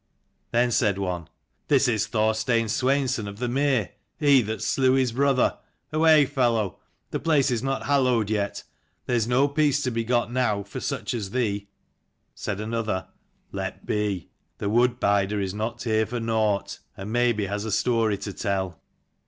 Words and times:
Then 0.49 0.71
said 0.71 0.97
one, 0.97 1.27
"This 1.67 1.87
is 1.87 2.07
Thorstein 2.07 2.69
Sweinson 2.69 3.27
of 3.27 3.37
the 3.37 3.47
Mere: 3.47 3.91
he 4.19 4.41
that 4.41 4.63
slew 4.63 4.93
his 4.93 5.11
brother. 5.11 5.59
Away, 5.93 6.25
fellow: 6.25 6.79
the 7.11 7.19
place 7.19 7.51
is 7.51 7.61
not 7.61 7.85
hallowed 7.85 8.31
yet; 8.31 8.63
there 9.05 9.15
is 9.15 9.27
no 9.27 9.47
peace 9.47 9.83
to 9.83 9.91
be 9.91 10.03
got 10.03 10.31
now 10.31 10.63
for 10.63 10.79
such 10.79 11.13
as 11.13 11.29
thee." 11.29 11.67
Said 12.33 12.59
another, 12.59 13.09
"Let 13.51 13.85
be: 13.85 14.31
the 14.57 14.71
wood 14.71 14.99
bider 14.99 15.39
is 15.39 15.51
290 15.51 15.55
not 15.55 15.83
here 15.83 16.05
for 16.07 16.19
nought, 16.19 16.79
and 16.97 17.11
maybe 17.11 17.45
has 17.45 17.63
a 17.63 17.71
story 17.71 18.17
to 18.17 18.33
tell." 18.33 18.79